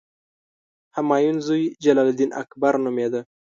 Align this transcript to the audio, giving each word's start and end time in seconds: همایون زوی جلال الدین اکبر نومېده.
همایون 0.97 1.37
زوی 1.45 1.63
جلال 1.83 2.07
الدین 2.11 2.31
اکبر 2.41 2.73
نومېده. 2.83 3.21